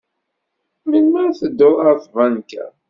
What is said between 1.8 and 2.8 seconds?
ɣer tbanka?